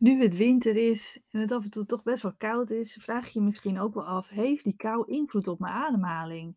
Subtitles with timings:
[0.00, 3.28] Nu het winter is en het af en toe toch best wel koud is, vraag
[3.28, 6.56] je je misschien ook wel af: heeft die kou invloed op mijn ademhaling?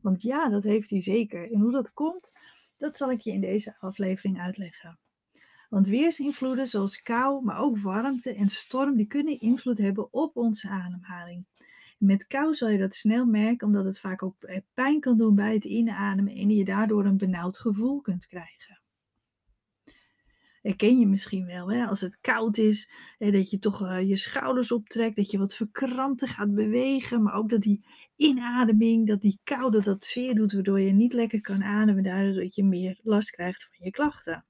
[0.00, 1.52] Want ja, dat heeft hij zeker.
[1.52, 2.32] En hoe dat komt,
[2.76, 4.98] dat zal ik je in deze aflevering uitleggen.
[5.68, 10.68] Want weersinvloeden zoals kou, maar ook warmte en storm, die kunnen invloed hebben op onze
[10.68, 11.46] ademhaling.
[11.98, 14.36] Met kou zal je dat snel merken, omdat het vaak ook
[14.74, 18.81] pijn kan doen bij het inademen en je daardoor een benauwd gevoel kunt krijgen
[20.62, 21.86] herken je misschien wel, hè?
[21.86, 25.54] als het koud is, hè, dat je toch uh, je schouders optrekt, dat je wat
[25.54, 27.84] verkrampter gaat bewegen, maar ook dat die
[28.16, 32.54] inademing, dat die koude dat zeer doet, waardoor je niet lekker kan ademen, daardoor dat
[32.54, 34.44] je meer last krijgt van je klachten.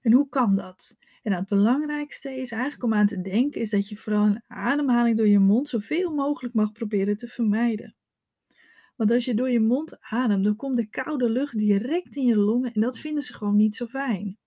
[0.00, 0.96] En hoe kan dat?
[1.22, 4.42] En nou, het belangrijkste is eigenlijk om aan te denken, is dat je vooral een
[4.46, 7.94] ademhaling door je mond zoveel mogelijk mag proberen te vermijden.
[9.04, 12.36] Want als je door je mond ademt, dan komt de koude lucht direct in je
[12.36, 14.38] longen en dat vinden ze gewoon niet zo fijn.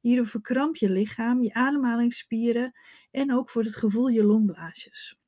[0.00, 2.72] Hierdoor verkramp je lichaam, je ademhalingsspieren
[3.10, 5.18] en ook voor het gevoel je longblaasjes.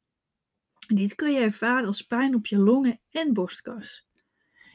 [0.86, 4.08] dit kun je ervaren als pijn op je longen en borstkas.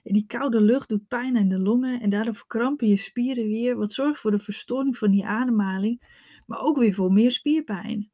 [0.04, 3.76] En die koude lucht doet pijn aan de longen en daardoor verkrampen je spieren weer,
[3.76, 6.02] wat zorgt voor de verstoring van die ademhaling,
[6.46, 8.12] maar ook weer voor meer spierpijn.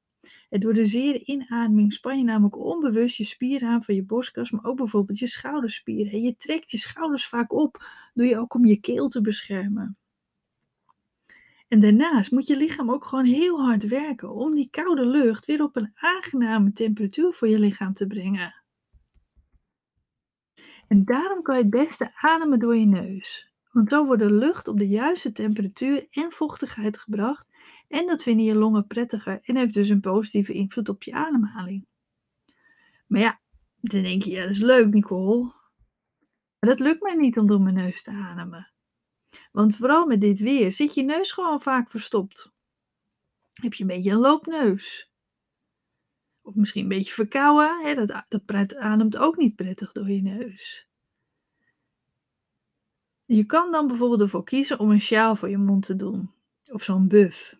[0.49, 4.51] En door de zere inademing span je namelijk onbewust je spieren aan van je borstkas,
[4.51, 6.11] maar ook bijvoorbeeld je schouderspieren.
[6.11, 9.97] En je trekt je schouders vaak op, doe je ook om je keel te beschermen.
[11.67, 15.63] En daarnaast moet je lichaam ook gewoon heel hard werken om die koude lucht weer
[15.63, 18.55] op een aangename temperatuur voor je lichaam te brengen.
[20.87, 23.50] En daarom kan je het beste ademen door je neus.
[23.71, 27.47] Want zo wordt de lucht op de juiste temperatuur en vochtigheid gebracht
[27.87, 31.85] en dat vinden je longen prettiger en heeft dus een positieve invloed op je ademhaling.
[33.07, 33.41] Maar ja,
[33.75, 35.43] dan denk je, ja, dat is leuk, Nicole.
[36.59, 38.71] Maar dat lukt mij niet om door mijn neus te ademen.
[39.51, 42.51] Want vooral met dit weer zit je neus gewoon vaak verstopt.
[43.53, 45.11] Heb je een beetje een loopneus.
[46.41, 47.85] Of misschien een beetje verkouden.
[47.85, 48.05] Hè?
[48.05, 50.90] Dat, dat ademt ook niet prettig door je neus.
[53.33, 56.31] Je kan dan bijvoorbeeld ervoor kiezen om een sjaal voor je mond te doen.
[56.65, 57.55] Of zo'n buff.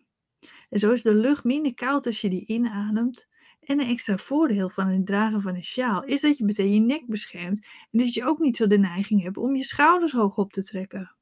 [0.70, 3.28] En zo is de lucht minder koud als je die inademt.
[3.60, 6.80] En een extra voordeel van het dragen van een sjaal is dat je meteen je
[6.80, 10.36] nek beschermt en dat je ook niet zo de neiging hebt om je schouders hoog
[10.36, 11.16] op te trekken.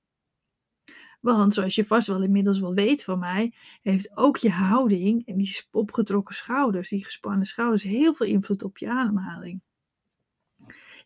[1.20, 5.36] Want zoals je vast wel inmiddels wel weet van mij, heeft ook je houding en
[5.36, 9.60] die opgetrokken schouders, die gespannen schouders, heel veel invloed op je ademhaling.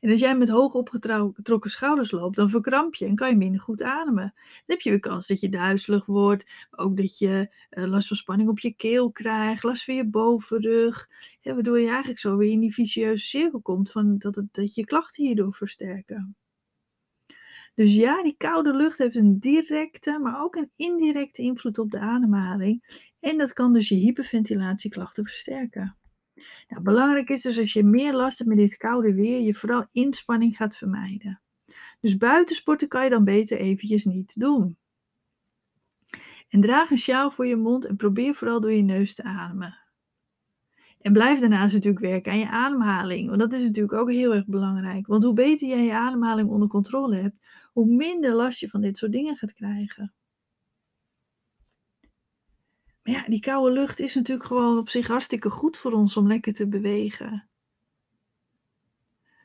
[0.04, 3.60] En als jij met hoog opgetrokken schouders loopt, dan verkramp je en kan je minder
[3.60, 4.32] goed ademen.
[4.34, 8.16] Dan heb je weer kans dat je duizelig wordt, ook dat je uh, last van
[8.16, 11.08] spanning op je keel krijgt, last van je bovenrug.
[11.42, 14.84] Waardoor je eigenlijk zo weer in die vicieuze cirkel komt van dat, het, dat je
[14.84, 16.36] klachten hierdoor versterken.
[17.74, 21.98] Dus ja, die koude lucht heeft een directe, maar ook een indirecte invloed op de
[21.98, 23.02] ademhaling.
[23.20, 25.96] En dat kan dus je hyperventilatieklachten versterken.
[26.68, 29.86] Nou, belangrijk is dus als je meer last hebt met dit koude weer, je vooral
[29.92, 31.40] inspanning gaat vermijden.
[32.00, 34.76] Dus buitensporten kan je dan beter eventjes niet doen.
[36.48, 39.78] En draag een sjaal voor je mond en probeer vooral door je neus te ademen.
[41.00, 44.46] En blijf daarnaast natuurlijk werken aan je ademhaling, want dat is natuurlijk ook heel erg
[44.46, 45.06] belangrijk.
[45.06, 47.36] Want hoe beter jij je ademhaling onder controle hebt,
[47.72, 50.14] hoe minder last je van dit soort dingen gaat krijgen.
[53.04, 56.26] Maar ja, die koude lucht is natuurlijk gewoon op zich hartstikke goed voor ons om
[56.26, 57.48] lekker te bewegen.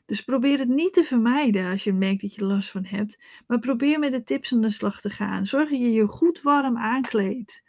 [0.06, 3.18] Dus probeer het niet te vermijden als je merkt dat je last van hebt.
[3.46, 5.46] Maar probeer met de tips aan de slag te gaan.
[5.46, 7.64] Zorg dat je je goed warm aankleedt.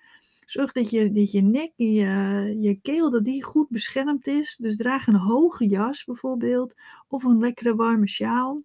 [0.45, 4.55] Zorg dat je, dat je nek je, je keel dat die goed beschermd is.
[4.55, 6.73] Dus draag een hoge jas bijvoorbeeld.
[7.07, 8.63] Of een lekkere warme sjaal.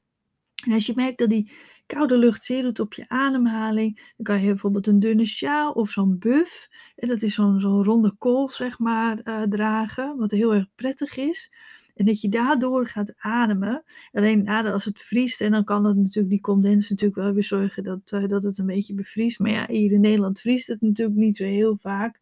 [0.66, 1.50] En als je merkt dat die
[1.86, 5.90] koude lucht zeer doet op je ademhaling, dan kan je bijvoorbeeld een dunne sjaal of
[5.90, 10.54] zo'n buff, en dat is zo'n zo'n ronde kool, zeg maar, uh, dragen, wat heel
[10.54, 11.52] erg prettig is.
[11.94, 13.84] En dat je daardoor gaat ademen.
[14.12, 17.84] Alleen als het vriest, en dan kan dat natuurlijk, die condens natuurlijk wel weer zorgen
[17.84, 19.38] dat, uh, dat het een beetje bevriest.
[19.38, 22.20] Maar ja, hier in Nederland vriest het natuurlijk niet zo heel vaak.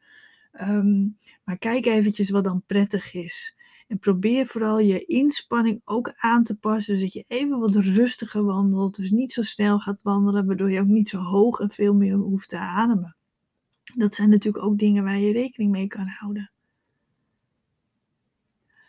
[0.60, 3.56] Um, maar kijk eventjes wat dan prettig is.
[3.86, 8.44] En probeer vooral je inspanning ook aan te passen, dus dat je even wat rustiger
[8.44, 8.96] wandelt.
[8.96, 12.14] Dus niet zo snel gaat wandelen, waardoor je ook niet zo hoog en veel meer
[12.14, 13.16] hoeft te ademen.
[13.94, 16.50] Dat zijn natuurlijk ook dingen waar je rekening mee kan houden.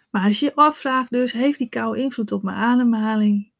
[0.10, 3.52] Maar als je je afvraagt dus, heeft die kou invloed op mijn ademhaling?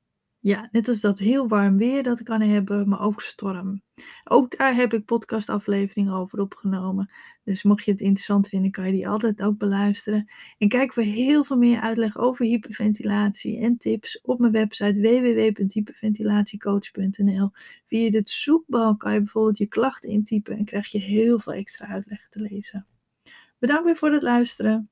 [0.46, 3.82] Ja, net als dat heel warm weer dat kan hebben, maar ook storm.
[4.24, 7.12] Ook daar heb ik podcastafleveringen over opgenomen.
[7.44, 10.32] Dus mocht je het interessant vinden, kan je die altijd ook beluisteren.
[10.58, 17.52] En kijk voor heel veel meer uitleg over hyperventilatie en tips op mijn website www.hyperventilatiecoach.nl.
[17.86, 21.88] Via dit zoekbalk kan je bijvoorbeeld je klachten intypen en krijg je heel veel extra
[21.88, 22.88] uitleg te lezen.
[23.60, 24.90] Bedankt weer voor het luisteren.